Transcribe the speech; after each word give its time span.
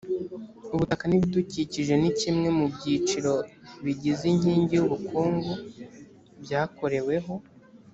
ubutaka 0.73 1.03
n 1.07 1.13
ibidukikije 1.17 1.93
ni 1.97 2.11
kimwe 2.19 2.47
mu 2.57 2.65
byiciro 2.73 3.33
bigize 3.83 4.23
inkingi 4.33 4.73
y 4.75 4.83
ubukungu 4.85 5.51
byakoreweho 6.43 7.33